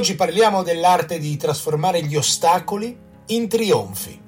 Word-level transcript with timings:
Oggi 0.00 0.14
parliamo 0.14 0.62
dell'arte 0.62 1.18
di 1.18 1.36
trasformare 1.36 2.02
gli 2.02 2.16
ostacoli 2.16 2.98
in 3.26 3.48
trionfi. 3.48 4.18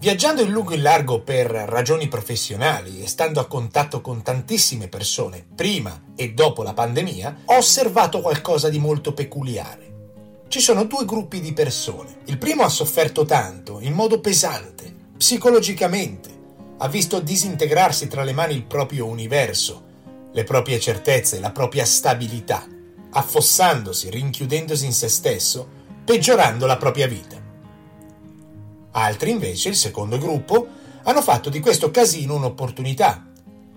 Viaggiando 0.00 0.42
in 0.42 0.50
lungo 0.50 0.72
e 0.72 0.74
in 0.74 0.82
largo 0.82 1.20
per 1.20 1.46
ragioni 1.46 2.08
professionali 2.08 3.00
e 3.00 3.06
stando 3.06 3.38
a 3.38 3.46
contatto 3.46 4.00
con 4.00 4.22
tantissime 4.22 4.88
persone 4.88 5.46
prima 5.54 6.02
e 6.16 6.32
dopo 6.32 6.64
la 6.64 6.72
pandemia, 6.72 7.42
ho 7.44 7.58
osservato 7.58 8.20
qualcosa 8.20 8.68
di 8.68 8.80
molto 8.80 9.14
peculiare. 9.14 10.46
Ci 10.48 10.58
sono 10.58 10.82
due 10.82 11.04
gruppi 11.04 11.40
di 11.40 11.52
persone. 11.52 12.22
Il 12.24 12.36
primo 12.36 12.64
ha 12.64 12.68
sofferto 12.68 13.24
tanto, 13.24 13.78
in 13.78 13.92
modo 13.92 14.18
pesante, 14.18 14.92
psicologicamente, 15.16 16.28
ha 16.78 16.88
visto 16.88 17.20
disintegrarsi 17.20 18.08
tra 18.08 18.24
le 18.24 18.32
mani 18.32 18.54
il 18.54 18.64
proprio 18.64 19.06
universo, 19.06 19.84
le 20.32 20.42
proprie 20.42 20.80
certezze, 20.80 21.38
la 21.38 21.52
propria 21.52 21.84
stabilità 21.84 22.66
affossandosi, 23.10 24.10
rinchiudendosi 24.10 24.86
in 24.86 24.92
se 24.92 25.08
stesso, 25.08 25.68
peggiorando 26.04 26.66
la 26.66 26.76
propria 26.76 27.06
vita. 27.06 27.38
Altri 28.92 29.30
invece, 29.30 29.68
il 29.68 29.76
secondo 29.76 30.18
gruppo, 30.18 30.66
hanno 31.04 31.22
fatto 31.22 31.50
di 31.50 31.60
questo 31.60 31.90
casino 31.90 32.34
un'opportunità. 32.34 33.26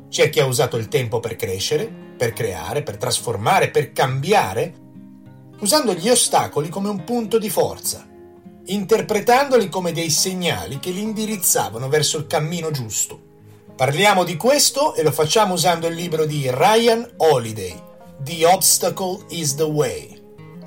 C'è 0.10 0.30
chi 0.30 0.40
ha 0.40 0.46
usato 0.46 0.78
il 0.78 0.88
tempo 0.88 1.20
per 1.20 1.36
crescere, 1.36 1.92
per 2.18 2.34
creare, 2.34 2.84
per 2.84 2.98
trasformare, 2.98 3.70
per 3.70 3.92
cambiare, 3.92 4.74
usando 5.60 5.94
gli 5.94 6.10
ostacoli 6.10 6.70
come 6.70 6.90
un 6.90 7.04
punto 7.04 7.38
di 7.38 7.50
forza, 7.50 8.08
interpretandoli 8.66 9.70
come 9.70 9.92
dei 9.92 10.10
segnali 10.10 10.80
che 10.80 10.92
li 10.92 11.02
indirizzavano 11.02 11.90
verso 11.90 12.18
il 12.18 12.28
cammino 12.28 12.72
giusto. 12.72 13.32
Parliamo 13.76 14.24
di 14.24 14.38
questo 14.38 14.94
e 14.94 15.04
lo 15.04 15.12
facciamo 15.12 15.54
usando 15.54 15.88
il 15.88 15.96
libro 15.96 16.26
di 16.26 16.50
Ryan 16.52 17.14
Holiday, 17.18 17.83
The 18.24 18.46
Obstacle 18.46 19.26
is 19.32 19.56
the 19.56 19.64
Way, 19.64 20.18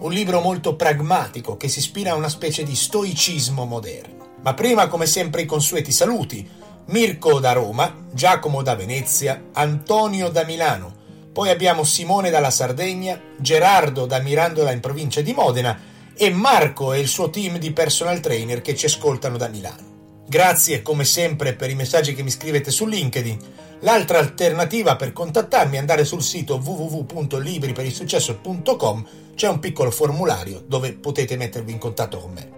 un 0.00 0.12
libro 0.12 0.40
molto 0.42 0.76
pragmatico 0.76 1.56
che 1.56 1.68
si 1.68 1.78
ispira 1.78 2.10
a 2.10 2.14
una 2.14 2.28
specie 2.28 2.64
di 2.64 2.74
stoicismo 2.74 3.64
moderno. 3.64 4.34
Ma 4.42 4.52
prima, 4.52 4.88
come 4.88 5.06
sempre, 5.06 5.40
i 5.40 5.46
consueti 5.46 5.90
saluti. 5.90 6.46
Mirko 6.88 7.40
da 7.40 7.52
Roma, 7.52 8.08
Giacomo 8.12 8.60
da 8.60 8.74
Venezia, 8.74 9.44
Antonio 9.54 10.28
da 10.28 10.44
Milano, 10.44 10.94
poi 11.32 11.48
abbiamo 11.48 11.82
Simone 11.82 12.28
dalla 12.28 12.50
Sardegna, 12.50 13.18
Gerardo 13.38 14.04
da 14.04 14.18
Mirandola 14.18 14.72
in 14.72 14.80
provincia 14.80 15.22
di 15.22 15.32
Modena 15.32 15.80
e 16.14 16.28
Marco 16.28 16.92
e 16.92 17.00
il 17.00 17.08
suo 17.08 17.30
team 17.30 17.56
di 17.56 17.72
personal 17.72 18.20
trainer 18.20 18.60
che 18.60 18.76
ci 18.76 18.84
ascoltano 18.84 19.38
da 19.38 19.48
Milano. 19.48 19.94
Grazie 20.28 20.82
come 20.82 21.04
sempre 21.04 21.54
per 21.54 21.70
i 21.70 21.74
messaggi 21.74 22.14
che 22.14 22.22
mi 22.22 22.30
scrivete 22.30 22.70
su 22.70 22.84
LinkedIn. 22.84 23.38
L'altra 23.80 24.18
alternativa 24.18 24.96
per 24.96 25.12
contattarmi 25.12 25.76
è 25.76 25.78
andare 25.78 26.06
sul 26.06 26.22
sito 26.22 26.56
www.libriperilsuccesso.com, 26.56 29.06
c'è 29.34 29.48
un 29.48 29.58
piccolo 29.58 29.90
formulario 29.90 30.64
dove 30.66 30.94
potete 30.94 31.36
mettervi 31.36 31.72
in 31.72 31.78
contatto 31.78 32.18
con 32.18 32.32
me. 32.32 32.50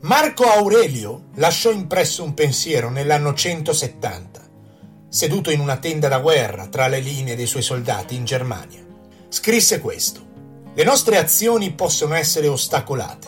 Marco 0.00 0.44
Aurelio 0.44 1.28
lasciò 1.36 1.70
impresso 1.70 2.22
un 2.22 2.34
pensiero 2.34 2.90
nell'anno 2.90 3.32
170, 3.32 4.42
seduto 5.08 5.50
in 5.50 5.60
una 5.60 5.78
tenda 5.78 6.08
da 6.08 6.18
guerra 6.18 6.66
tra 6.66 6.86
le 6.86 7.00
linee 7.00 7.34
dei 7.34 7.46
suoi 7.46 7.62
soldati 7.62 8.14
in 8.14 8.26
Germania. 8.26 8.84
Scrisse 9.28 9.80
questo: 9.80 10.20
Le 10.74 10.84
nostre 10.84 11.16
azioni 11.16 11.72
possono 11.72 12.12
essere 12.14 12.46
ostacolate, 12.46 13.26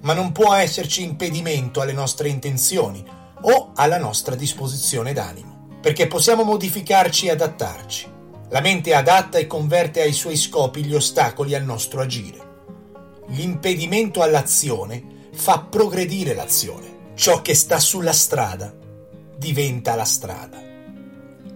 ma 0.00 0.12
non 0.12 0.32
può 0.32 0.52
esserci 0.54 1.04
impedimento 1.04 1.80
alle 1.80 1.92
nostre 1.92 2.28
intenzioni 2.28 3.18
o 3.42 3.72
alla 3.74 3.98
nostra 3.98 4.34
disposizione 4.34 5.12
d'animo, 5.12 5.78
perché 5.80 6.06
possiamo 6.06 6.42
modificarci 6.42 7.26
e 7.26 7.30
adattarci. 7.30 8.08
La 8.50 8.60
mente 8.60 8.94
adatta 8.94 9.38
e 9.38 9.46
converte 9.46 10.00
ai 10.00 10.12
suoi 10.12 10.36
scopi 10.36 10.84
gli 10.84 10.94
ostacoli 10.94 11.54
al 11.54 11.64
nostro 11.64 12.00
agire. 12.00 12.48
L'impedimento 13.28 14.22
all'azione 14.22 15.28
fa 15.32 15.60
progredire 15.60 16.34
l'azione. 16.34 16.98
Ciò 17.14 17.42
che 17.42 17.54
sta 17.54 17.78
sulla 17.78 18.12
strada 18.12 18.74
diventa 19.36 19.94
la 19.94 20.04
strada. 20.04 20.60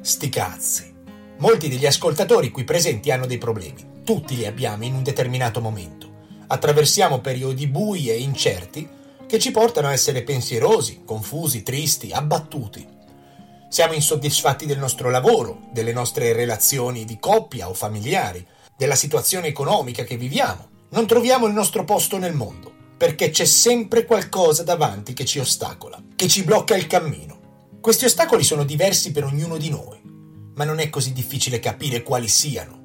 Sti 0.01 0.29
cazzi. 0.29 0.95
Molti 1.39 1.69
degli 1.69 1.87
ascoltatori 1.87 2.51
qui 2.51 2.63
presenti 2.63 3.11
hanno 3.11 3.27
dei 3.27 3.39
problemi. 3.39 4.03
Tutti 4.05 4.37
li 4.37 4.47
abbiamo 4.47 4.85
in 4.85 4.95
un 4.95 5.03
determinato 5.03 5.61
momento. 5.61 6.13
Attraversiamo 6.47 7.21
periodi 7.21 7.67
bui 7.67 8.09
e 8.09 8.19
incerti 8.19 8.89
che 9.35 9.41
ci 9.41 9.51
portano 9.51 9.89
a 9.89 9.93
essere 9.93 10.23
pensierosi, 10.23 11.03
confusi, 11.05 11.65
tristi, 11.65 12.13
abbattuti. 12.13 12.87
Siamo 13.69 13.93
insoddisfatti 13.93 14.65
del 14.65 14.79
nostro 14.79 15.11
lavoro, 15.11 15.63
delle 15.73 15.93
nostre 15.93 16.33
relazioni 16.33 17.05
di 17.05 17.19
coppia 17.19 17.69
o 17.69 17.75
familiari, 17.75 18.47
della 18.77 18.95
situazione 18.95 19.49
economica 19.49 20.05
che 20.05 20.17
viviamo. 20.17 20.69
Non 20.91 21.09
troviamo 21.09 21.47
il 21.47 21.53
nostro 21.53 21.85
posto 21.85 22.17
nel 22.17 22.33
mondo, 22.33 22.73
perché 22.97 23.31
c'è 23.31 23.45
sempre 23.45 24.05
qualcosa 24.05 24.63
davanti 24.63 25.15
che 25.15 25.25
ci 25.25 25.41
ostacola, 25.41 26.01
che 26.15 26.29
ci 26.29 26.45
blocca 26.45 26.77
il 26.77 26.87
cammino. 26.87 27.73
Questi 27.81 28.05
ostacoli 28.05 28.45
sono 28.45 28.63
diversi 28.63 29.11
per 29.11 29.25
ognuno 29.25 29.57
di 29.57 29.69
noi, 29.69 30.01
ma 30.55 30.63
non 30.63 30.79
è 30.79 30.89
così 30.91 31.13
difficile 31.13 31.59
capire 31.59 32.05
quali 32.05 32.29
siano. 32.29 32.83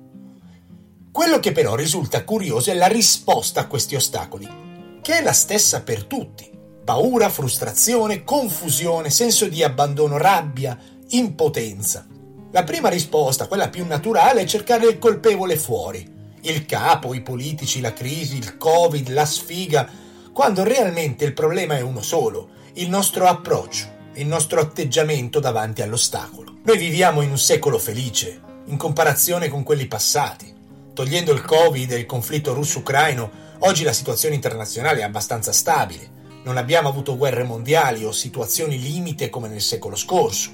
Quello 1.12 1.40
che 1.40 1.52
però 1.52 1.76
risulta 1.76 2.24
curioso 2.24 2.72
è 2.72 2.74
la 2.74 2.88
risposta 2.88 3.62
a 3.62 3.68
questi 3.68 3.94
ostacoli, 3.94 4.69
che 5.02 5.20
è 5.20 5.22
la 5.22 5.34
stessa 5.34 5.82
per 5.82 6.06
tutti. 6.06 6.50
Paura, 6.84 7.30
frustrazione, 7.30 8.24
confusione, 8.24 9.10
senso 9.10 9.48
di 9.48 9.64
abbandono, 9.64 10.18
rabbia, 10.18 10.78
impotenza. 11.10 12.06
La 12.52 12.64
prima 12.64 12.90
risposta, 12.90 13.48
quella 13.48 13.70
più 13.70 13.86
naturale, 13.86 14.42
è 14.42 14.46
cercare 14.46 14.88
il 14.88 14.98
colpevole 14.98 15.56
fuori. 15.56 16.18
Il 16.42 16.66
capo, 16.66 17.14
i 17.14 17.22
politici, 17.22 17.80
la 17.80 17.94
crisi, 17.94 18.38
il 18.38 18.58
covid, 18.58 19.10
la 19.10 19.26
sfiga, 19.26 19.88
quando 20.34 20.64
realmente 20.64 21.26
il 21.26 21.34
problema 21.34 21.78
è 21.78 21.82
uno 21.82 22.02
solo, 22.02 22.50
il 22.74 22.90
nostro 22.90 23.28
approccio, 23.28 23.86
il 24.14 24.26
nostro 24.26 24.62
atteggiamento 24.62 25.40
davanti 25.40 25.82
all'ostacolo. 25.82 26.60
Noi 26.64 26.78
viviamo 26.78 27.22
in 27.22 27.30
un 27.30 27.38
secolo 27.38 27.78
felice, 27.78 28.40
in 28.66 28.78
comparazione 28.78 29.50
con 29.50 29.64
quelli 29.64 29.86
passati. 29.86 30.56
Togliendo 30.94 31.32
il 31.32 31.42
Covid 31.42 31.92
e 31.92 31.98
il 31.98 32.06
conflitto 32.06 32.54
russo-ucraino, 32.54 33.32
oggi 33.60 33.84
la 33.84 33.94
situazione 33.94 34.36
internazionale 34.36 35.00
è 35.00 35.04
abbastanza 35.04 35.52
stabile. 35.52 36.18
Non 36.44 36.58
abbiamo 36.58 36.90
avuto 36.90 37.18
guerre 37.18 37.44
mondiali 37.44 38.04
o 38.06 38.12
situazioni 38.12 38.80
limite 38.80 39.30
come 39.30 39.48
nel 39.48 39.62
secolo 39.62 39.96
scorso. 39.96 40.52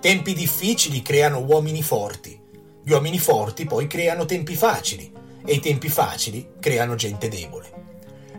Tempi 0.00 0.34
difficili 0.34 1.02
creano 1.02 1.40
uomini 1.40 1.82
forti. 1.82 2.38
Gli 2.82 2.92
uomini 2.92 3.18
forti 3.18 3.66
poi 3.66 3.86
creano 3.86 4.24
tempi 4.24 4.54
facili 4.54 5.12
e 5.44 5.54
i 5.54 5.60
tempi 5.60 5.88
facili 5.88 6.52
creano 6.60 6.94
gente 6.94 7.28
debole. 7.28 7.78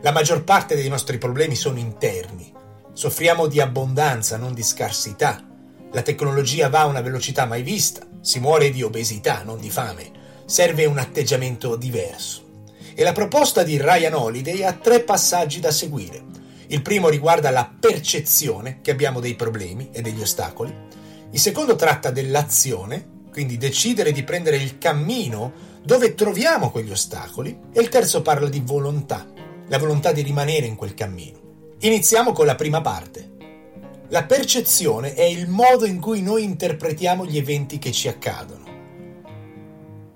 La 0.00 0.12
maggior 0.12 0.42
parte 0.42 0.74
dei 0.74 0.88
nostri 0.88 1.18
problemi 1.18 1.54
sono 1.54 1.78
interni. 1.78 2.52
Soffriamo 2.92 3.46
di 3.46 3.60
abbondanza, 3.60 4.36
non 4.36 4.54
di 4.54 4.62
scarsità. 4.62 5.46
La 5.92 6.02
tecnologia 6.02 6.68
va 6.68 6.80
a 6.80 6.86
una 6.86 7.00
velocità 7.00 7.44
mai 7.44 7.62
vista. 7.62 8.06
Si 8.20 8.40
muore 8.40 8.70
di 8.70 8.82
obesità, 8.82 9.42
non 9.42 9.60
di 9.60 9.70
fame 9.70 10.20
serve 10.52 10.84
un 10.84 10.98
atteggiamento 10.98 11.76
diverso. 11.76 12.41
E 12.94 13.02
la 13.02 13.12
proposta 13.12 13.62
di 13.62 13.80
Ryan 13.80 14.14
Holiday 14.14 14.62
ha 14.62 14.72
tre 14.72 15.00
passaggi 15.00 15.60
da 15.60 15.70
seguire. 15.70 16.22
Il 16.66 16.82
primo 16.82 17.08
riguarda 17.08 17.50
la 17.50 17.70
percezione 17.78 18.80
che 18.82 18.90
abbiamo 18.90 19.20
dei 19.20 19.34
problemi 19.34 19.88
e 19.92 20.02
degli 20.02 20.20
ostacoli. 20.20 20.74
Il 21.30 21.38
secondo 21.38 21.76
tratta 21.76 22.10
dell'azione, 22.10 23.20
quindi 23.30 23.56
decidere 23.56 24.12
di 24.12 24.22
prendere 24.22 24.56
il 24.56 24.78
cammino 24.78 25.70
dove 25.82 26.14
troviamo 26.14 26.70
quegli 26.70 26.90
ostacoli. 26.90 27.58
E 27.72 27.80
il 27.80 27.88
terzo 27.88 28.20
parla 28.22 28.48
di 28.48 28.62
volontà, 28.64 29.26
la 29.68 29.78
volontà 29.78 30.12
di 30.12 30.22
rimanere 30.22 30.66
in 30.66 30.76
quel 30.76 30.94
cammino. 30.94 31.40
Iniziamo 31.80 32.32
con 32.32 32.46
la 32.46 32.54
prima 32.54 32.80
parte. 32.80 33.30
La 34.08 34.24
percezione 34.24 35.14
è 35.14 35.24
il 35.24 35.48
modo 35.48 35.86
in 35.86 35.98
cui 35.98 36.20
noi 36.20 36.44
interpretiamo 36.44 37.24
gli 37.24 37.38
eventi 37.38 37.78
che 37.78 37.92
ci 37.92 38.08
accadono 38.08 38.61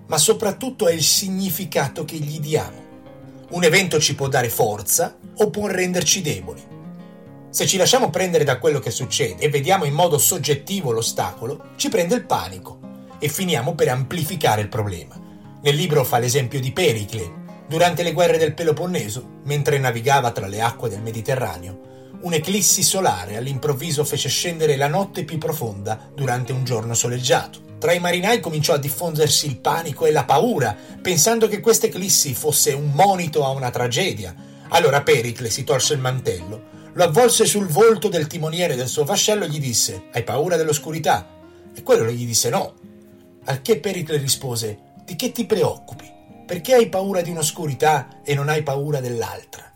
ma 0.07 0.19
soprattutto 0.19 0.89
è 0.89 0.93
il 0.93 1.03
significato 1.03 2.05
che 2.05 2.17
gli 2.17 2.41
diamo. 2.41 2.85
Un 3.51 3.65
evento 3.65 4.01
ci 4.01 4.15
può 4.15 4.29
dare 4.29 4.49
forza 4.49 5.17
o 5.37 5.51
può 5.51 5.67
renderci 5.67 6.23
deboli. 6.23 6.63
Se 7.51 7.67
ci 7.67 7.77
lasciamo 7.77 8.11
prendere 8.11 8.45
da 8.45 8.59
quello 8.59 8.81
che 8.81 8.91
succede 8.91 9.43
e 9.43 9.49
vediamo 9.49 9.85
in 9.85 9.95
modo 9.95 10.19
soggettivo 10.19 10.91
l'ostacolo, 10.91 11.71
ci 11.77 11.89
prende 11.89 12.15
il 12.15 12.27
panico 12.27 12.81
e 13.19 13.29
finiamo 13.29 13.75
per 13.75 13.89
amplificare 13.89 14.61
il 14.61 14.69
problema. 14.69 15.19
Nel 15.63 15.75
libro 15.75 16.05
fa 16.05 16.19
l'esempio 16.19 16.61
di 16.61 16.73
Pericle. 16.73 17.45
Durante 17.67 18.03
le 18.03 18.13
guerre 18.13 18.39
del 18.39 18.55
Peloponneso, 18.55 19.41
mentre 19.45 19.79
navigava 19.79 20.31
tra 20.31 20.47
le 20.47 20.61
acque 20.61 20.89
del 20.89 21.03
Mediterraneo, 21.03 21.96
un'eclissi 22.21 22.83
solare 22.83 23.37
all'improvviso 23.37 24.05
fece 24.05 24.29
scendere 24.29 24.77
la 24.77 24.89
notte 24.89 25.25
più 25.25 25.39
profonda 25.39 26.11
durante 26.15 26.53
un 26.53 26.65
giorno 26.65 26.95
soleggiato. 26.95 27.65
Tra 27.79 27.93
i 27.93 28.01
marinai 28.01 28.41
cominciò 28.41 28.75
a 28.75 28.79
diffondersi 28.79 29.47
il 29.47 29.59
panico 29.59 30.07
e 30.07 30.11
la 30.11 30.25
paura, 30.25 30.77
pensando 31.01 31.47
che 31.47 31.61
questa 31.61 31.87
eclissi 31.87 32.35
fosse 32.35 32.73
un 32.73 32.91
monito 32.93 33.45
a 33.45 33.51
una 33.51 33.71
tragedia. 33.71 34.35
Allora 34.69 35.03
Pericle 35.03 35.51
si 35.51 35.63
tolse 35.63 35.95
il 35.95 36.01
mantello, 36.01 36.75
lo 36.97 37.05
avvolse 37.05 37.45
sul 37.45 37.67
volto 37.67 38.09
del 38.09 38.27
timoniere 38.27 38.75
del 38.75 38.89
suo 38.89 39.05
vascello 39.05 39.45
e 39.45 39.51
gli 39.51 39.61
disse: 39.61 40.05
Hai 40.13 40.25
paura 40.25 40.57
dell'oscurità? 40.57 41.29
E 41.75 41.83
quello 41.83 42.11
gli 42.11 42.25
disse 42.25 42.49
no. 42.49 42.75
Al 43.45 43.61
che 43.61 43.79
Pericle 43.79 44.17
rispose: 44.17 44.79
Di 45.05 45.15
che 45.15 45.31
ti 45.31 45.45
preoccupi? 45.45 46.11
Perché 46.47 46.75
hai 46.75 46.89
paura 46.89 47.21
di 47.21 47.31
un'oscurità 47.31 48.23
e 48.25 48.35
non 48.35 48.49
hai 48.49 48.63
paura 48.63 49.01
dell'altra? 49.01 49.76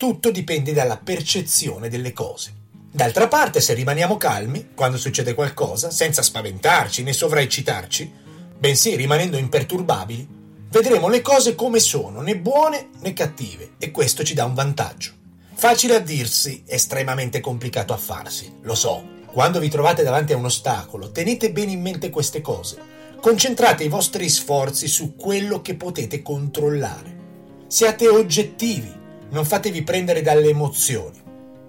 Tutto 0.00 0.30
dipende 0.30 0.72
dalla 0.72 0.96
percezione 0.96 1.90
delle 1.90 2.14
cose. 2.14 2.54
D'altra 2.90 3.28
parte, 3.28 3.60
se 3.60 3.74
rimaniamo 3.74 4.16
calmi 4.16 4.70
quando 4.74 4.96
succede 4.96 5.34
qualcosa, 5.34 5.90
senza 5.90 6.22
spaventarci 6.22 7.02
né 7.02 7.12
sovraeccitarci, 7.12 8.10
bensì 8.56 8.96
rimanendo 8.96 9.36
imperturbabili, 9.36 10.26
vedremo 10.70 11.08
le 11.08 11.20
cose 11.20 11.54
come 11.54 11.80
sono, 11.80 12.22
né 12.22 12.38
buone 12.38 12.88
né 13.00 13.12
cattive, 13.12 13.72
e 13.76 13.90
questo 13.90 14.22
ci 14.22 14.32
dà 14.32 14.46
un 14.46 14.54
vantaggio. 14.54 15.12
Facile 15.52 15.96
a 15.96 16.00
dirsi, 16.00 16.62
estremamente 16.64 17.40
complicato 17.40 17.92
a 17.92 17.98
farsi, 17.98 18.50
lo 18.62 18.74
so. 18.74 19.06
Quando 19.26 19.60
vi 19.60 19.68
trovate 19.68 20.02
davanti 20.02 20.32
a 20.32 20.38
un 20.38 20.46
ostacolo, 20.46 21.12
tenete 21.12 21.52
bene 21.52 21.72
in 21.72 21.82
mente 21.82 22.08
queste 22.08 22.40
cose. 22.40 22.78
Concentrate 23.20 23.84
i 23.84 23.88
vostri 23.88 24.30
sforzi 24.30 24.88
su 24.88 25.14
quello 25.14 25.60
che 25.60 25.74
potete 25.74 26.22
controllare. 26.22 27.18
Siate 27.66 28.08
oggettivi, 28.08 28.96
non 29.30 29.44
fatevi 29.44 29.82
prendere 29.82 30.22
dalle 30.22 30.48
emozioni 30.48 31.18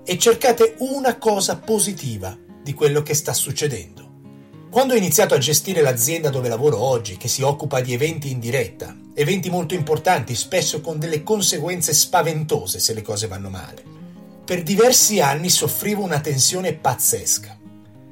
e 0.03 0.17
cercate 0.17 0.75
una 0.79 1.17
cosa 1.17 1.57
positiva 1.57 2.37
di 2.63 2.73
quello 2.73 3.01
che 3.01 3.13
sta 3.13 3.33
succedendo. 3.33 4.09
Quando 4.69 4.93
ho 4.93 4.97
iniziato 4.97 5.33
a 5.33 5.37
gestire 5.37 5.81
l'azienda 5.81 6.29
dove 6.29 6.47
lavoro 6.47 6.79
oggi, 6.79 7.17
che 7.17 7.27
si 7.27 7.41
occupa 7.41 7.81
di 7.81 7.93
eventi 7.93 8.31
in 8.31 8.39
diretta, 8.39 8.95
eventi 9.13 9.49
molto 9.49 9.73
importanti, 9.73 10.33
spesso 10.33 10.79
con 10.79 10.97
delle 10.97 11.23
conseguenze 11.23 11.93
spaventose 11.93 12.79
se 12.79 12.93
le 12.93 13.01
cose 13.01 13.27
vanno 13.27 13.49
male, 13.49 13.83
per 14.45 14.63
diversi 14.63 15.19
anni 15.19 15.49
soffrivo 15.49 16.03
una 16.03 16.21
tensione 16.21 16.73
pazzesca. 16.73 17.59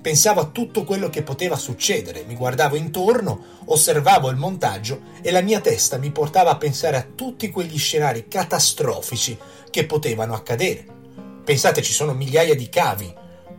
Pensavo 0.10 0.42
a 0.42 0.46
tutto 0.46 0.86
quello 0.86 1.08
che 1.08 1.22
poteva 1.22 1.56
succedere, 1.56 2.24
mi 2.26 2.34
guardavo 2.34 2.76
intorno, 2.76 3.60
osservavo 3.66 4.32
il 4.32 4.38
montaggio 4.38 5.02
e 5.22 5.30
la 5.30 5.42
mia 5.42 5.60
testa 5.60 6.00
mi 6.00 6.10
portava 6.10 6.50
a 6.50 6.58
pensare 6.58 6.98
a 6.98 7.06
tutti 7.14 7.52
quegli 7.52 7.78
scenari 7.78 8.28
catastrofici 8.28 9.38
che 9.70 9.86
potevano 9.86 10.34
accadere 10.34 10.98
Pensate, 11.44 11.84
ci 11.84 11.94
sono 11.94 12.16
migliaia 12.16 12.56
di 12.56 12.70
cavi. 12.70 13.14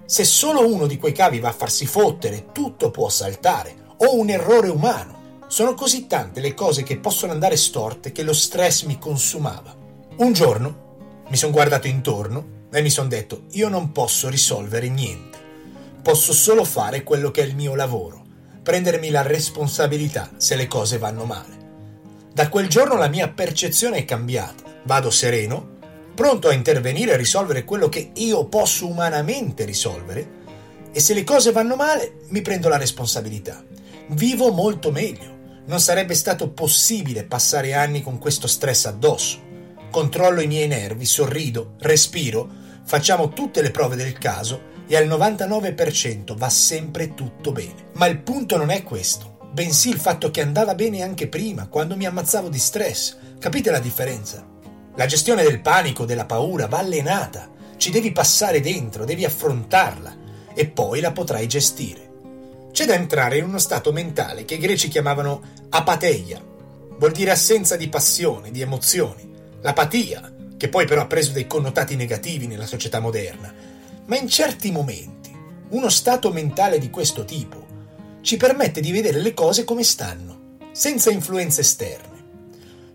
Se 0.05 0.25
solo 0.25 0.67
uno 0.67 0.89
di 0.89 0.99
quei 0.99 1.13
cavi 1.13 1.39
va 1.39 1.51
a 1.51 1.53
farsi 1.53 1.87
fottere, 1.87 2.47
tutto 2.51 2.91
può 2.91 3.09
saltare. 3.09 3.95
O 3.99 4.17
un 4.17 4.29
errore 4.31 4.71
umano. 4.71 5.45
Sono 5.47 5.75
così 5.75 6.09
tante 6.09 6.41
le 6.41 6.55
cose 6.55 6.83
che 6.83 6.99
possono 6.99 7.31
andare 7.31 7.57
storte 7.57 8.11
che 8.11 8.25
lo 8.25 8.33
stress 8.33 8.83
mi 8.83 8.99
consumava. 8.99 9.73
Un 10.17 10.33
giorno 10.33 11.23
mi 11.29 11.37
sono 11.37 11.53
guardato 11.53 11.87
intorno 11.87 12.67
e 12.73 12.83
mi 12.83 12.91
sono 12.91 13.07
detto, 13.07 13.43
io 13.53 13.69
non 13.69 13.93
posso 13.93 14.29
risolvere 14.29 14.89
niente. 14.89 15.30
Posso 16.03 16.33
solo 16.33 16.65
fare 16.65 17.03
quello 17.03 17.31
che 17.31 17.43
è 17.43 17.47
il 17.47 17.55
mio 17.55 17.75
lavoro, 17.75 18.25
prendermi 18.63 19.11
la 19.11 19.21
responsabilità 19.21 20.31
se 20.39 20.57
le 20.57 20.67
cose 20.67 20.97
vanno 20.97 21.25
male. 21.25 21.59
Da 22.33 22.49
quel 22.49 22.69
giorno 22.69 22.97
la 22.97 23.09
mia 23.09 23.29
percezione 23.29 23.99
è 23.99 24.05
cambiata. 24.07 24.65
Vado 24.85 25.11
sereno, 25.11 25.77
pronto 26.15 26.49
a 26.49 26.55
intervenire 26.55 27.13
e 27.13 27.17
risolvere 27.17 27.65
quello 27.65 27.91
che 27.91 28.13
io 28.15 28.47
posso 28.47 28.87
umanamente 28.87 29.67
risolvere 29.67 30.39
e 30.91 31.01
se 31.01 31.13
le 31.13 31.23
cose 31.23 31.53
vanno 31.53 31.77
male 31.77 32.21
mi 32.29 32.41
prendo 32.41 32.69
la 32.69 32.79
responsabilità. 32.79 33.63
Vivo 34.09 34.53
molto 34.53 34.91
meglio. 34.91 35.39
Non 35.67 35.81
sarebbe 35.81 36.15
stato 36.15 36.49
possibile 36.51 37.25
passare 37.25 37.75
anni 37.75 38.03
con 38.03 38.19
questo 38.19 38.47
stress 38.47 38.87
addosso. 38.87 39.39
Controllo 39.91 40.41
i 40.41 40.47
miei 40.47 40.67
nervi, 40.67 41.05
sorrido, 41.05 41.75
respiro, 41.81 42.49
facciamo 42.85 43.29
tutte 43.29 43.61
le 43.61 43.71
prove 43.71 43.97
del 43.97 44.17
caso 44.17 44.69
e 44.91 44.97
al 44.97 45.07
99% 45.07 46.37
va 46.37 46.49
sempre 46.49 47.15
tutto 47.15 47.53
bene. 47.53 47.91
Ma 47.93 48.07
il 48.07 48.19
punto 48.19 48.57
non 48.57 48.71
è 48.71 48.83
questo, 48.83 49.39
bensì 49.53 49.89
il 49.89 50.01
fatto 50.01 50.33
che 50.33 50.41
andava 50.41 50.75
bene 50.75 51.03
anche 51.03 51.29
prima, 51.29 51.69
quando 51.69 51.95
mi 51.95 52.07
ammazzavo 52.07 52.49
di 52.49 52.59
stress. 52.59 53.17
Capite 53.39 53.71
la 53.71 53.79
differenza? 53.79 54.45
La 54.97 55.07
gestione 55.07 55.45
del 55.45 55.61
panico, 55.61 56.05
della 56.05 56.25
paura 56.25 56.67
va 56.67 56.79
allenata, 56.79 57.49
ci 57.77 57.93
devi 57.93 58.11
passare 58.11 58.61
dentro, 58.61 59.05
devi 59.05 59.25
affrontarla 59.25 60.17
e 60.53 60.67
poi 60.67 60.99
la 60.99 61.13
potrai 61.13 61.47
gestire. 61.47 62.09
C'è 62.73 62.85
da 62.85 62.95
entrare 62.95 63.39
in 63.39 63.45
uno 63.45 63.59
stato 63.59 63.93
mentale 63.93 64.45
che 64.45 64.55
i 64.55 64.59
greci 64.59 64.89
chiamavano 64.89 65.41
apateia, 65.69 66.43
vuol 66.99 67.13
dire 67.13 67.31
assenza 67.31 67.77
di 67.77 67.89
passione, 67.89 68.51
di 68.51 68.61
emozioni, 68.61 69.33
l'apatia, 69.61 70.33
che 70.57 70.69
poi 70.69 70.85
però 70.85 71.03
ha 71.03 71.07
preso 71.07 71.31
dei 71.31 71.47
connotati 71.47 71.95
negativi 71.95 72.49
nella 72.49 72.67
società 72.67 72.99
moderna, 72.99 73.70
ma 74.11 74.17
in 74.17 74.29
certi 74.29 74.73
momenti 74.73 75.33
uno 75.69 75.89
stato 75.89 76.33
mentale 76.33 76.81
di 76.81 76.91
questo 76.91 77.25
tipo 77.25 77.65
ci 78.23 78.37
permette 78.37 78.81
di 78.81 78.91
vedere 78.91 79.21
le 79.21 79.33
cose 79.33 79.63
come 79.63 79.85
stanno, 79.85 80.59
senza 80.73 81.13
influenze 81.13 81.61
esterne. 81.61 82.25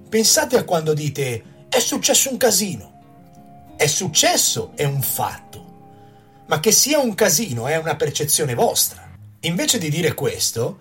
Pensate 0.09 0.57
a 0.57 0.65
quando 0.65 0.93
dite 0.93 1.67
è 1.69 1.79
successo 1.79 2.29
un 2.29 2.35
casino. 2.37 3.73
È 3.77 3.87
successo, 3.87 4.73
è 4.75 4.83
un 4.83 5.01
fatto. 5.01 6.43
Ma 6.47 6.59
che 6.59 6.73
sia 6.73 6.99
un 6.99 7.15
casino 7.15 7.65
è 7.65 7.77
una 7.77 7.95
percezione 7.95 8.53
vostra. 8.53 9.09
Invece 9.39 9.77
di 9.77 9.89
dire 9.89 10.13
questo, 10.13 10.79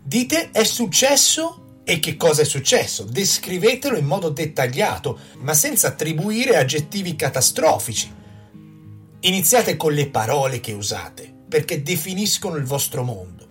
dite 0.00 0.52
è 0.52 0.62
successo 0.62 1.80
e 1.82 1.98
che 1.98 2.16
cosa 2.16 2.42
è 2.42 2.44
successo. 2.44 3.02
Descrivetelo 3.02 3.98
in 3.98 4.06
modo 4.06 4.28
dettagliato, 4.28 5.18
ma 5.38 5.54
senza 5.54 5.88
attribuire 5.88 6.56
aggettivi 6.56 7.16
catastrofici. 7.16 8.20
Iniziate 9.24 9.76
con 9.76 9.92
le 9.92 10.08
parole 10.08 10.58
che 10.58 10.72
usate, 10.72 11.32
perché 11.48 11.80
definiscono 11.80 12.56
il 12.56 12.64
vostro 12.64 13.04
mondo. 13.04 13.48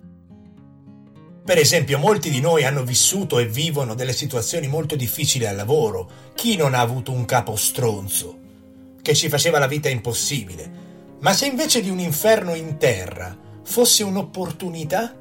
Per 1.46 1.56
esempio, 1.56 1.98
molti 1.98 2.28
di 2.28 2.40
noi 2.40 2.64
hanno 2.64 2.84
vissuto 2.84 3.38
e 3.38 3.46
vivono 3.46 3.94
delle 3.94 4.12
situazioni 4.12 4.68
molto 4.68 4.96
difficili 4.96 5.46
al 5.46 5.56
lavoro. 5.56 6.10
Chi 6.34 6.56
non 6.56 6.74
ha 6.74 6.80
avuto 6.80 7.10
un 7.10 7.24
capo 7.24 7.56
stronzo, 7.56 8.38
che 9.00 9.14
ci 9.14 9.30
faceva 9.30 9.58
la 9.58 9.66
vita 9.66 9.88
impossibile? 9.88 10.70
Ma 11.20 11.32
se 11.32 11.46
invece 11.46 11.80
di 11.80 11.88
un 11.88 12.00
inferno 12.00 12.54
in 12.54 12.76
terra 12.76 13.34
fosse 13.64 14.02
un'opportunità? 14.02 15.16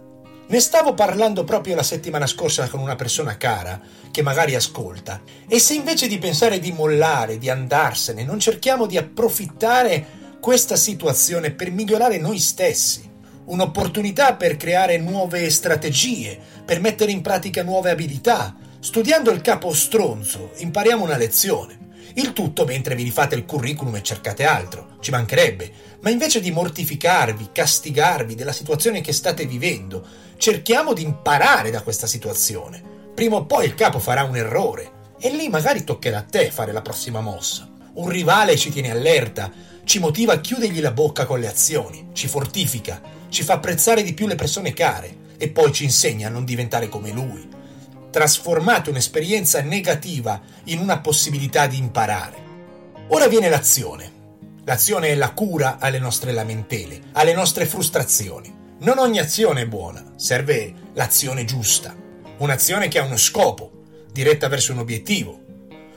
Ne 0.48 0.60
stavo 0.60 0.94
parlando 0.94 1.46
proprio 1.46 1.76
la 1.76 1.84
settimana 1.84 2.28
scorsa 2.28 2.68
con 2.68 2.82
una 2.82 2.98
persona 2.98 3.38
cara, 3.38 3.80
che 4.12 4.22
magari 4.22 4.54
ascolta, 4.56 5.22
e 5.48 5.60
se 5.60 5.76
invece 5.76 6.10
di 6.10 6.18
pensare 6.18 6.60
di 6.60 6.74
mollare, 6.74 7.38
di 7.38 7.50
andarsene, 7.50 8.26
non 8.26 8.38
cerchiamo 8.38 8.86
di 8.86 8.98
approfittare 8.98 10.20
questa 10.42 10.76
situazione 10.76 11.52
per 11.52 11.72
migliorare 11.72 12.18
noi 12.18 12.40
stessi? 12.40 13.10
un'opportunità 13.44 14.36
per 14.36 14.56
creare 14.56 14.98
nuove 14.98 15.50
strategie, 15.50 16.40
per 16.64 16.80
mettere 16.80 17.12
in 17.12 17.22
pratica 17.22 17.64
nuove 17.64 17.90
abilità. 17.90 18.56
Studiando 18.80 19.30
il 19.32 19.42
capo 19.42 19.74
stronzo 19.74 20.52
impariamo 20.58 21.04
una 21.04 21.18
lezione. 21.18 21.80
Il 22.14 22.34
tutto 22.34 22.66
mentre 22.66 22.96
vi 22.96 23.04
rifate 23.04 23.36
il 23.36 23.46
curriculum 23.46 23.96
e 23.96 24.04
cercate 24.04 24.46
altro, 24.46 24.98
ci 25.00 25.12
mancherebbe, 25.12 25.72
ma 26.02 26.10
invece 26.10 26.40
di 26.40 26.52
mortificarvi, 26.52 27.50
castigarvi 27.52 28.36
della 28.36 28.52
situazione 28.52 29.02
che 29.02 29.14
state 29.14 29.46
vivendo, 29.46 30.06
cerchiamo 30.38 30.94
di 30.94 31.04
imparare 31.04 31.72
da 31.72 31.82
questa 31.82 32.08
situazione. 32.08 32.82
Prima 33.14 33.36
o 33.36 33.46
poi 33.46 33.66
il 33.66 33.76
capo 33.76 34.00
farà 34.00 34.24
un 34.24 34.36
errore 34.36 34.92
e 35.20 35.30
lì 35.30 35.50
magari 35.50 35.84
toccherà 35.84 36.20
a 36.20 36.24
te 36.24 36.52
fare 36.52 36.72
la 36.72 36.82
prossima 36.82 37.22
mossa. 37.22 37.70
Un 37.94 38.08
rivale 38.08 38.58
ci 38.58 38.72
tiene 38.72 38.92
allerta, 38.92 39.52
ci 39.84 40.00
motiva 40.00 40.34
a 40.34 40.40
chiudergli 40.40 40.80
la 40.80 40.92
bocca 40.92 41.26
con 41.26 41.40
le 41.40 41.48
azioni, 41.48 42.10
ci 42.14 42.28
fortifica, 42.28 43.02
ci 43.30 43.44
fa 43.44 43.54
apprezzare 43.54 44.04
di 44.04 44.14
più 44.14 44.28
le 44.28 44.36
persone 44.36 44.74
care 44.74 45.30
e 45.38 45.50
poi 45.50 45.72
ci 45.72 45.84
insegna 45.84 46.28
a 46.28 46.32
non 46.32 46.46
diventare 46.46 46.88
come 46.88 47.12
lui. 47.12 47.48
Trasformate 48.12 48.90
un'esperienza 48.90 49.62
negativa 49.62 50.40
in 50.66 50.80
una 50.80 51.00
possibilità 51.00 51.66
di 51.66 51.78
imparare. 51.78 52.50
Ora 53.08 53.28
viene 53.28 53.50
l'azione. 53.50 54.20
L'azione 54.66 55.08
è 55.10 55.16
la 55.16 55.32
cura 55.32 55.78
alle 55.80 55.98
nostre 55.98 56.32
lamentele, 56.32 57.02
alle 57.14 57.34
nostre 57.34 57.66
frustrazioni. 57.66 58.54
Non 58.80 59.00
ogni 59.00 59.20
azione 59.20 59.62
è 59.62 59.68
buona, 59.68 60.14
serve 60.16 60.74
l'azione 60.94 61.46
giusta, 61.46 61.96
un'azione 62.38 62.88
che 62.88 63.00
ha 63.00 63.04
uno 63.04 63.18
scopo, 63.18 63.84
diretta 64.12 64.48
verso 64.48 64.72
un 64.72 64.80
obiettivo. 64.80 65.40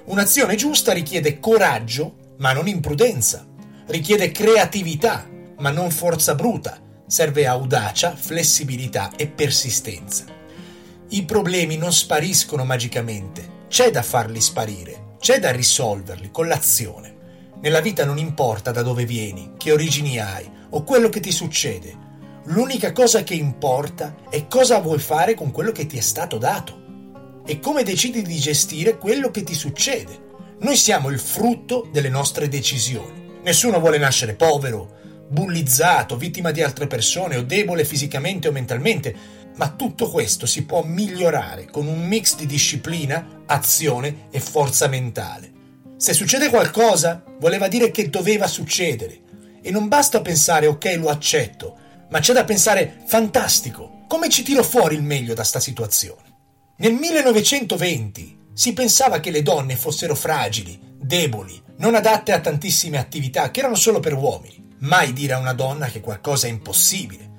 Un'azione 0.07 0.55
giusta 0.55 0.93
richiede 0.93 1.41
coraggio, 1.41 2.35
ma 2.39 2.53
non 2.53 2.69
imprudenza, 2.69 3.47
richiede 3.87 4.33
creatività, 4.33 5.29
ma 5.59 5.71
non 5.71 5.91
forza 5.91 6.35
bruta, 6.35 6.81
serve 7.07 7.47
audacia, 7.47 8.15
flessibilità 8.17 9.13
e 9.17 9.27
persistenza. 9.27 10.25
I 11.11 11.25
problemi 11.25 11.77
non 11.77 11.93
spariscono 11.93 12.65
magicamente, 12.65 13.67
c'è 13.69 13.91
da 13.91 14.03
farli 14.03 14.41
sparire, 14.41 15.17
c'è 15.19 15.39
da 15.39 15.51
risolverli 15.51 16.31
con 16.31 16.49
l'azione. 16.49 17.13
Nella 17.61 17.81
vita 17.81 18.05
non 18.05 18.19
importa 18.19 18.71
da 18.71 18.83
dove 18.83 19.05
vieni, 19.05 19.53
che 19.57 19.73
origini 19.73 20.19
hai 20.19 20.51
o 20.71 20.83
quello 20.83 21.09
che 21.09 21.21
ti 21.21 21.31
succede. 21.31 22.03
L'unica 22.47 22.93
cosa 22.93 23.23
che 23.23 23.35
importa 23.35 24.17
è 24.29 24.47
cosa 24.49 24.81
vuoi 24.81 24.99
fare 24.99 25.35
con 25.35 25.51
quello 25.51 25.73
che 25.73 25.87
ti 25.87 25.97
è 25.97 26.03
stato 26.03 26.37
dato 26.37 26.83
e 27.47 27.61
come 27.61 27.83
decidi 27.83 28.23
di 28.23 28.37
gestire 28.37 28.99
quello 28.99 29.31
che 29.31 29.43
ti 29.45 29.55
succede. 29.55 30.23
Noi 30.61 30.77
siamo 30.77 31.11
il 31.11 31.19
frutto 31.19 31.89
delle 31.93 32.09
nostre 32.09 32.49
decisioni. 32.49 33.24
Nessuno 33.45 33.79
vuole 33.79 33.99
nascere 33.99 34.33
povero, 34.33 35.27
bullizzato, 35.29 36.17
vittima 36.17 36.51
di 36.51 36.63
altre 36.63 36.87
persone 36.87 37.37
o 37.37 37.43
debole 37.43 37.85
fisicamente 37.85 38.49
o 38.49 38.53
mentalmente. 38.53 39.15
Ma 39.57 39.69
tutto 39.69 40.11
questo 40.11 40.47
si 40.47 40.65
può 40.65 40.83
migliorare 40.83 41.67
con 41.71 41.87
un 41.87 42.07
mix 42.07 42.37
di 42.37 42.47
disciplina, 42.47 43.43
azione 43.45 44.29
e 44.31 44.41
forza 44.41 44.89
mentale. 44.89 45.53
Se 45.99 46.15
succede 46.15 46.49
qualcosa, 46.49 47.23
voleva 47.39 47.69
dire 47.69 47.91
che 47.91 48.09
doveva 48.09 48.47
succedere. 48.47 49.21
E 49.61 49.71
non 49.71 49.89
basta 49.89 50.23
pensare 50.23 50.67
ok, 50.67 50.97
lo 50.97 51.11
accetto, 51.11 51.77
ma 52.11 52.21
c'è 52.21 52.33
da 52.33 52.45
pensare 52.45 53.03
fantastico, 53.07 54.05
come 54.09 54.31
ci 54.31 54.43
tiro 54.43 54.63
fuori 54.63 54.95
il 54.95 55.03
meglio 55.03 55.35
da 55.35 55.45
sta 55.45 55.61
situazione? 55.61 56.33
Nel 56.79 56.95
1920 56.95 58.39
si 58.55 58.73
pensava 58.73 59.21
che 59.21 59.31
le 59.31 59.43
donne 59.43 59.77
fossero 59.77 60.15
fragili, 60.15 60.79
deboli, 60.99 61.63
non 61.77 61.95
adatte 61.95 62.33
a 62.33 62.41
tantissime 62.41 62.99
attività 62.99 63.51
che 63.51 63.61
erano 63.61 63.75
solo 63.75 64.01
per 64.01 64.15
uomini. 64.15 64.73
Mai 64.79 65.13
dire 65.13 65.33
a 65.33 65.39
una 65.39 65.55
donna 65.55 65.87
che 65.87 66.01
qualcosa 66.01 66.47
è 66.47 66.51
impossibile. 66.51 67.31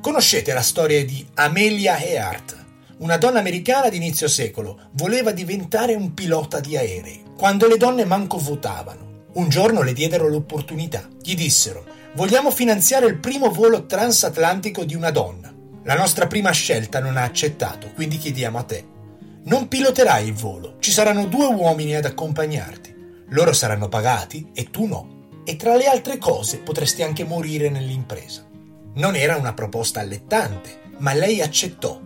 Conoscete 0.00 0.52
la 0.52 0.62
storia 0.62 1.04
di 1.04 1.26
Amelia 1.34 1.98
Earhart, 1.98 2.64
una 2.98 3.16
donna 3.16 3.40
americana 3.40 3.88
di 3.88 3.96
inizio 3.96 4.28
secolo, 4.28 4.88
voleva 4.92 5.32
diventare 5.32 5.94
un 5.94 6.14
pilota 6.14 6.60
di 6.60 6.76
aerei, 6.76 7.24
quando 7.36 7.66
le 7.66 7.76
donne 7.76 8.04
manco 8.04 8.38
votavano. 8.38 9.22
Un 9.34 9.48
giorno 9.48 9.82
le 9.82 9.92
diedero 9.92 10.28
l'opportunità. 10.28 11.08
Gli 11.20 11.34
dissero: 11.34 11.84
Vogliamo 12.14 12.52
finanziare 12.52 13.06
il 13.06 13.16
primo 13.18 13.50
volo 13.50 13.86
transatlantico 13.86 14.84
di 14.84 14.94
una 14.94 15.10
donna. 15.10 15.52
La 15.82 15.96
nostra 15.96 16.28
prima 16.28 16.52
scelta 16.52 17.00
non 17.00 17.16
ha 17.16 17.22
accettato, 17.22 17.90
quindi 17.94 18.16
chiediamo 18.16 18.58
a 18.58 18.62
te. 18.62 18.84
Non 19.44 19.66
piloterai 19.66 20.28
il 20.28 20.34
volo, 20.34 20.76
ci 20.78 20.92
saranno 20.92 21.26
due 21.26 21.46
uomini 21.46 21.96
ad 21.96 22.04
accompagnarti. 22.04 22.93
Loro 23.28 23.52
saranno 23.52 23.88
pagati 23.88 24.50
e 24.52 24.70
tu 24.70 24.86
no. 24.86 25.28
E 25.44 25.56
tra 25.56 25.76
le 25.76 25.86
altre 25.86 26.18
cose 26.18 26.58
potresti 26.58 27.02
anche 27.02 27.24
morire 27.24 27.68
nell'impresa. 27.68 28.46
Non 28.94 29.16
era 29.16 29.36
una 29.36 29.52
proposta 29.52 30.00
allettante, 30.00 30.80
ma 30.98 31.12
lei 31.12 31.40
accettò. 31.40 32.00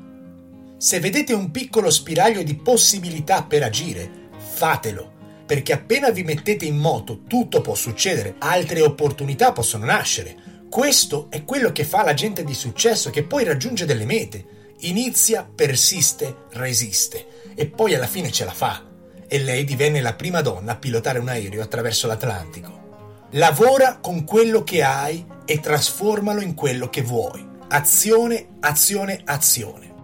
Se 0.76 1.00
vedete 1.00 1.32
un 1.32 1.50
piccolo 1.50 1.90
spiraglio 1.90 2.42
di 2.42 2.54
possibilità 2.54 3.42
per 3.42 3.62
agire, 3.62 4.28
fatelo, 4.38 5.12
perché 5.44 5.72
appena 5.72 6.10
vi 6.10 6.22
mettete 6.22 6.64
in 6.64 6.76
moto 6.76 7.22
tutto 7.26 7.60
può 7.60 7.74
succedere, 7.74 8.36
altre 8.38 8.82
opportunità 8.82 9.52
possono 9.52 9.84
nascere. 9.84 10.36
Questo 10.68 11.28
è 11.30 11.44
quello 11.44 11.72
che 11.72 11.84
fa 11.84 12.04
la 12.04 12.14
gente 12.14 12.44
di 12.44 12.54
successo 12.54 13.10
che 13.10 13.24
poi 13.24 13.44
raggiunge 13.44 13.86
delle 13.86 14.04
mete. 14.04 14.44
Inizia, 14.80 15.48
persiste, 15.52 16.44
resiste 16.50 17.52
e 17.54 17.66
poi 17.66 17.94
alla 17.94 18.06
fine 18.06 18.30
ce 18.30 18.44
la 18.44 18.52
fa. 18.52 18.87
E 19.30 19.38
lei 19.38 19.64
divenne 19.64 20.00
la 20.00 20.14
prima 20.14 20.40
donna 20.40 20.72
a 20.72 20.76
pilotare 20.76 21.18
un 21.18 21.28
aereo 21.28 21.62
attraverso 21.62 22.06
l'Atlantico. 22.06 23.26
Lavora 23.32 23.98
con 23.98 24.24
quello 24.24 24.64
che 24.64 24.82
hai 24.82 25.22
e 25.44 25.60
trasformalo 25.60 26.40
in 26.40 26.54
quello 26.54 26.88
che 26.88 27.02
vuoi. 27.02 27.46
Azione, 27.68 28.56
azione, 28.60 29.20
azione. 29.24 29.94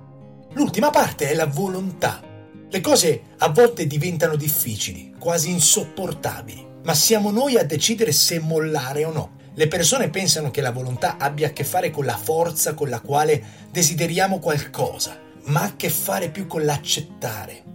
L'ultima 0.52 0.90
parte 0.90 1.30
è 1.30 1.34
la 1.34 1.46
volontà. 1.46 2.22
Le 2.68 2.80
cose 2.82 3.22
a 3.38 3.48
volte 3.48 3.86
diventano 3.86 4.36
difficili, 4.36 5.14
quasi 5.18 5.50
insopportabili, 5.50 6.66
ma 6.82 6.92
siamo 6.92 7.30
noi 7.30 7.56
a 7.56 7.64
decidere 7.64 8.12
se 8.12 8.38
mollare 8.40 9.06
o 9.06 9.10
no. 9.10 9.36
Le 9.54 9.68
persone 9.68 10.10
pensano 10.10 10.50
che 10.50 10.60
la 10.60 10.72
volontà 10.72 11.16
abbia 11.16 11.46
a 11.46 11.52
che 11.52 11.64
fare 11.64 11.90
con 11.90 12.04
la 12.04 12.18
forza 12.18 12.74
con 12.74 12.90
la 12.90 13.00
quale 13.00 13.42
desideriamo 13.70 14.38
qualcosa, 14.38 15.18
ma 15.44 15.62
ha 15.62 15.64
a 15.64 15.76
che 15.76 15.88
fare 15.88 16.28
più 16.28 16.46
con 16.46 16.64
l'accettare. 16.64 17.73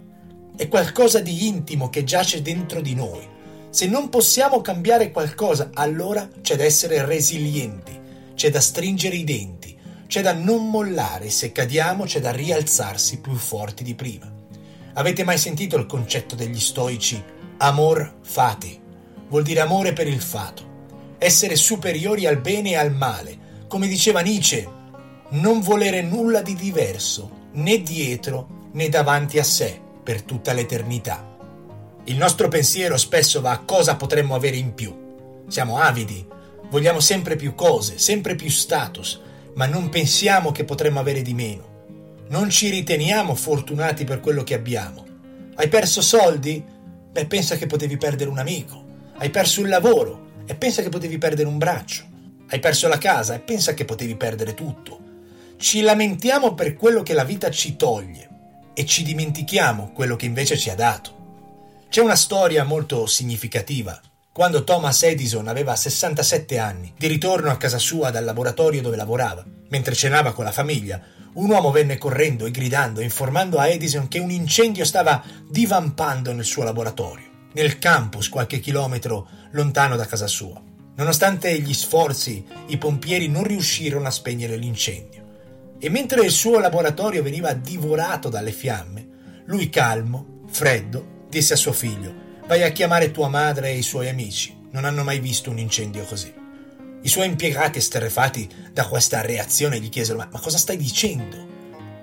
È 0.60 0.68
qualcosa 0.68 1.20
di 1.20 1.46
intimo 1.46 1.88
che 1.88 2.04
giace 2.04 2.42
dentro 2.42 2.82
di 2.82 2.94
noi. 2.94 3.26
Se 3.70 3.86
non 3.86 4.10
possiamo 4.10 4.60
cambiare 4.60 5.10
qualcosa, 5.10 5.70
allora 5.72 6.28
c'è 6.42 6.54
da 6.54 6.64
essere 6.64 7.02
resilienti, 7.06 7.98
c'è 8.34 8.50
da 8.50 8.60
stringere 8.60 9.16
i 9.16 9.24
denti, 9.24 9.74
c'è 10.06 10.20
da 10.20 10.34
non 10.34 10.68
mollare, 10.68 11.30
se 11.30 11.50
cadiamo 11.50 12.04
c'è 12.04 12.20
da 12.20 12.32
rialzarsi 12.32 13.20
più 13.20 13.36
forti 13.36 13.82
di 13.82 13.94
prima. 13.94 14.30
Avete 14.92 15.24
mai 15.24 15.38
sentito 15.38 15.78
il 15.78 15.86
concetto 15.86 16.34
degli 16.34 16.60
stoici? 16.60 17.24
Amor 17.56 18.18
fati? 18.20 18.78
Vuol 19.30 19.42
dire 19.42 19.60
amore 19.60 19.94
per 19.94 20.08
il 20.08 20.20
fato, 20.20 21.14
essere 21.16 21.56
superiori 21.56 22.26
al 22.26 22.38
bene 22.38 22.72
e 22.72 22.76
al 22.76 22.92
male, 22.92 23.64
come 23.66 23.88
diceva 23.88 24.20
Nietzsche, 24.20 24.68
non 25.30 25.60
volere 25.62 26.02
nulla 26.02 26.42
di 26.42 26.54
diverso, 26.54 27.48
né 27.52 27.80
dietro 27.80 28.68
né 28.72 28.90
davanti 28.90 29.38
a 29.38 29.42
sé, 29.42 29.88
per 30.10 30.22
tutta 30.22 30.52
l'eternità. 30.52 31.36
Il 32.06 32.16
nostro 32.16 32.48
pensiero 32.48 32.96
spesso 32.96 33.40
va 33.40 33.52
a 33.52 33.60
cosa 33.60 33.94
potremmo 33.94 34.34
avere 34.34 34.56
in 34.56 34.74
più. 34.74 34.92
Siamo 35.46 35.78
avidi, 35.78 36.26
vogliamo 36.68 36.98
sempre 36.98 37.36
più 37.36 37.54
cose, 37.54 37.96
sempre 37.96 38.34
più 38.34 38.50
status, 38.50 39.20
ma 39.54 39.66
non 39.66 39.88
pensiamo 39.88 40.50
che 40.50 40.64
potremmo 40.64 40.98
avere 40.98 41.22
di 41.22 41.32
meno. 41.32 42.24
Non 42.26 42.50
ci 42.50 42.70
riteniamo 42.70 43.36
fortunati 43.36 44.02
per 44.02 44.18
quello 44.18 44.42
che 44.42 44.54
abbiamo. 44.54 45.06
Hai 45.54 45.68
perso 45.68 46.02
soldi? 46.02 46.60
Beh, 47.12 47.26
pensa 47.26 47.54
che 47.54 47.68
potevi 47.68 47.96
perdere 47.96 48.30
un 48.30 48.38
amico. 48.38 48.84
Hai 49.16 49.30
perso 49.30 49.60
il 49.60 49.68
lavoro? 49.68 50.42
E 50.44 50.56
pensa 50.56 50.82
che 50.82 50.88
potevi 50.88 51.18
perdere 51.18 51.46
un 51.46 51.58
braccio. 51.58 52.02
Hai 52.48 52.58
perso 52.58 52.88
la 52.88 52.98
casa? 52.98 53.34
E 53.34 53.38
pensa 53.38 53.74
che 53.74 53.84
potevi 53.84 54.16
perdere 54.16 54.54
tutto. 54.54 54.98
Ci 55.56 55.82
lamentiamo 55.82 56.54
per 56.54 56.74
quello 56.74 57.04
che 57.04 57.14
la 57.14 57.22
vita 57.22 57.48
ci 57.52 57.76
toglie 57.76 58.29
e 58.74 58.84
ci 58.86 59.02
dimentichiamo 59.02 59.92
quello 59.92 60.16
che 60.16 60.26
invece 60.26 60.56
ci 60.56 60.70
ha 60.70 60.74
dato. 60.74 61.18
C'è 61.88 62.00
una 62.00 62.16
storia 62.16 62.64
molto 62.64 63.06
significativa. 63.06 64.00
Quando 64.32 64.62
Thomas 64.62 65.02
Edison 65.02 65.48
aveva 65.48 65.74
67 65.74 66.58
anni, 66.58 66.94
di 66.96 67.08
ritorno 67.08 67.50
a 67.50 67.56
casa 67.56 67.78
sua 67.78 68.10
dal 68.10 68.24
laboratorio 68.24 68.80
dove 68.80 68.96
lavorava, 68.96 69.44
mentre 69.70 69.94
cenava 69.94 70.32
con 70.32 70.44
la 70.44 70.52
famiglia, 70.52 71.02
un 71.32 71.50
uomo 71.50 71.70
venne 71.70 71.98
correndo 71.98 72.46
e 72.46 72.50
gridando, 72.50 73.00
informando 73.00 73.58
a 73.58 73.66
Edison 73.66 74.08
che 74.08 74.18
un 74.18 74.30
incendio 74.30 74.84
stava 74.84 75.22
divampando 75.48 76.32
nel 76.32 76.44
suo 76.44 76.62
laboratorio, 76.62 77.26
nel 77.54 77.78
campus 77.78 78.28
qualche 78.28 78.60
chilometro 78.60 79.28
lontano 79.52 79.96
da 79.96 80.06
casa 80.06 80.26
sua. 80.26 80.60
Nonostante 80.96 81.58
gli 81.60 81.72
sforzi, 81.72 82.44
i 82.66 82.78
pompieri 82.78 83.28
non 83.28 83.44
riuscirono 83.44 84.06
a 84.06 84.10
spegnere 84.10 84.56
l'incendio. 84.56 85.29
E 85.82 85.88
mentre 85.88 86.22
il 86.26 86.30
suo 86.30 86.58
laboratorio 86.58 87.22
veniva 87.22 87.54
divorato 87.54 88.28
dalle 88.28 88.52
fiamme, 88.52 89.08
lui 89.46 89.70
calmo, 89.70 90.42
freddo, 90.46 91.24
disse 91.30 91.54
a 91.54 91.56
suo 91.56 91.72
figlio, 91.72 92.12
vai 92.46 92.62
a 92.62 92.70
chiamare 92.70 93.10
tua 93.10 93.28
madre 93.28 93.70
e 93.70 93.78
i 93.78 93.82
suoi 93.82 94.10
amici, 94.10 94.54
non 94.72 94.84
hanno 94.84 95.02
mai 95.02 95.20
visto 95.20 95.48
un 95.48 95.58
incendio 95.58 96.04
così. 96.04 96.30
I 97.00 97.08
suoi 97.08 97.28
impiegati, 97.28 97.78
esterrefatti 97.78 98.46
da 98.74 98.86
questa 98.86 99.22
reazione, 99.22 99.80
gli 99.80 99.88
chiesero, 99.88 100.18
ma, 100.18 100.28
ma 100.30 100.38
cosa 100.38 100.58
stai 100.58 100.76
dicendo? 100.76 101.48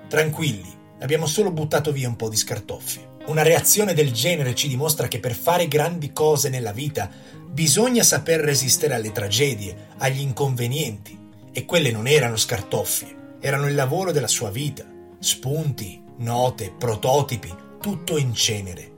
Tranquilli, 0.08 0.74
abbiamo 0.98 1.26
solo 1.26 1.52
buttato 1.52 1.92
via 1.92 2.08
un 2.08 2.16
po' 2.16 2.28
di 2.28 2.36
scartoffie. 2.36 3.06
Una 3.26 3.42
reazione 3.42 3.94
del 3.94 4.10
genere 4.10 4.56
ci 4.56 4.66
dimostra 4.66 5.06
che 5.06 5.20
per 5.20 5.36
fare 5.36 5.68
grandi 5.68 6.12
cose 6.12 6.48
nella 6.48 6.72
vita 6.72 7.08
bisogna 7.48 8.02
saper 8.02 8.40
resistere 8.40 8.94
alle 8.94 9.12
tragedie, 9.12 9.90
agli 9.98 10.20
inconvenienti. 10.20 11.16
E 11.52 11.64
quelle 11.64 11.92
non 11.92 12.08
erano 12.08 12.36
scartoffie, 12.36 13.17
erano 13.40 13.66
il 13.66 13.74
lavoro 13.74 14.12
della 14.12 14.26
sua 14.26 14.50
vita. 14.50 14.84
Spunti, 15.18 16.02
note, 16.18 16.72
prototipi, 16.76 17.54
tutto 17.80 18.16
in 18.16 18.34
cenere 18.34 18.96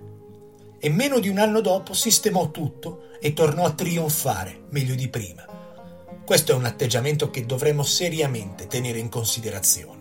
e 0.83 0.89
meno 0.89 1.21
di 1.21 1.29
un 1.29 1.39
anno 1.39 1.61
dopo 1.61 1.93
sistemò 1.93 2.51
tutto 2.51 3.11
e 3.21 3.35
tornò 3.35 3.65
a 3.65 3.73
trionfare 3.73 4.63
meglio 4.71 4.95
di 4.95 5.09
prima. 5.09 5.45
Questo 6.25 6.53
è 6.53 6.55
un 6.55 6.65
atteggiamento 6.65 7.31
che 7.31 7.45
dovremmo 7.45 7.83
seriamente 7.83 8.67
tenere 8.67 8.99
in 8.99 9.11
considerazione. 9.11 9.99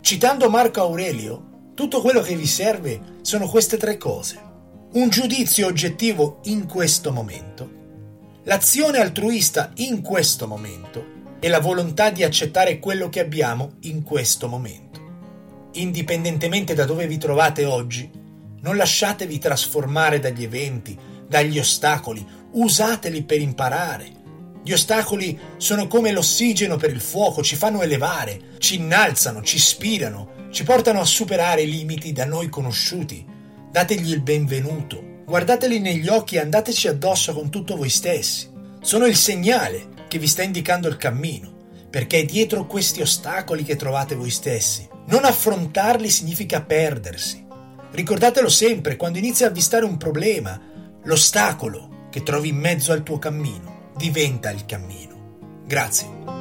Citando 0.00 0.50
Marco 0.50 0.80
Aurelio, 0.80 1.72
tutto 1.74 2.00
quello 2.00 2.20
che 2.22 2.34
vi 2.34 2.46
serve 2.46 3.18
sono 3.22 3.48
queste 3.48 3.76
tre 3.76 3.96
cose. 3.96 4.48
Un 4.94 5.08
giudizio 5.10 5.68
oggettivo 5.68 6.40
in 6.44 6.66
questo 6.66 7.12
momento, 7.12 7.70
l'azione 8.44 8.98
altruista 8.98 9.70
in 9.76 10.02
questo 10.02 10.48
momento 10.48 11.18
e 11.40 11.48
la 11.48 11.58
volontà 11.58 12.10
di 12.10 12.22
accettare 12.22 12.78
quello 12.78 13.08
che 13.08 13.20
abbiamo 13.20 13.72
in 13.80 14.02
questo 14.02 14.46
momento. 14.46 15.00
Indipendentemente 15.72 16.74
da 16.74 16.84
dove 16.84 17.06
vi 17.06 17.16
trovate 17.16 17.64
oggi, 17.64 18.08
non 18.60 18.76
lasciatevi 18.76 19.38
trasformare 19.38 20.20
dagli 20.20 20.44
eventi, 20.44 20.96
dagli 21.26 21.58
ostacoli, 21.58 22.24
usateli 22.52 23.22
per 23.22 23.40
imparare. 23.40 24.18
Gli 24.62 24.72
ostacoli 24.72 25.38
sono 25.56 25.86
come 25.86 26.12
l'ossigeno 26.12 26.76
per 26.76 26.90
il 26.90 27.00
fuoco, 27.00 27.42
ci 27.42 27.56
fanno 27.56 27.80
elevare, 27.80 28.56
ci 28.58 28.76
innalzano, 28.76 29.42
ci 29.42 29.56
ispirano, 29.56 30.48
ci 30.50 30.64
portano 30.64 31.00
a 31.00 31.06
superare 31.06 31.62
i 31.62 31.70
limiti 31.70 32.12
da 32.12 32.26
noi 32.26 32.50
conosciuti. 32.50 33.24
Dategli 33.70 34.12
il 34.12 34.20
benvenuto, 34.20 35.22
guardateli 35.24 35.78
negli 35.78 36.08
occhi 36.08 36.34
e 36.34 36.40
andateci 36.40 36.88
addosso 36.88 37.32
con 37.32 37.48
tutto 37.48 37.76
voi 37.76 37.88
stessi. 37.88 38.50
Sono 38.82 39.06
il 39.06 39.16
segnale 39.16 39.99
che 40.10 40.18
vi 40.18 40.26
sta 40.26 40.42
indicando 40.42 40.88
il 40.88 40.96
cammino, 40.96 41.86
perché 41.88 42.18
è 42.18 42.24
dietro 42.24 42.66
questi 42.66 43.00
ostacoli 43.00 43.62
che 43.62 43.76
trovate 43.76 44.16
voi 44.16 44.30
stessi. 44.30 44.88
Non 45.06 45.24
affrontarli 45.24 46.10
significa 46.10 46.62
perdersi. 46.62 47.46
Ricordatelo 47.92 48.48
sempre 48.48 48.96
quando 48.96 49.18
inizi 49.18 49.44
a 49.44 49.46
avvistare 49.46 49.84
un 49.84 49.96
problema, 49.96 50.60
l'ostacolo 51.04 52.08
che 52.10 52.24
trovi 52.24 52.48
in 52.48 52.56
mezzo 52.56 52.90
al 52.90 53.04
tuo 53.04 53.18
cammino 53.20 53.92
diventa 53.96 54.50
il 54.50 54.66
cammino. 54.66 55.62
Grazie. 55.64 56.39